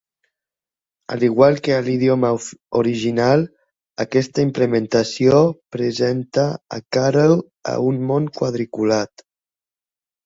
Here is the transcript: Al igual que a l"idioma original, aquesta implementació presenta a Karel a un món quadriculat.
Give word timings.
Al 1.15 1.25
igual 1.27 1.57
que 1.65 1.73
a 1.75 1.81
l"idioma 1.81 2.31
original, 2.79 3.43
aquesta 4.05 4.45
implementació 4.45 5.43
presenta 5.77 6.47
a 6.79 6.83
Karel 6.97 7.35
a 7.75 7.79
un 7.91 8.05
món 8.13 8.31
quadriculat. 8.41 9.27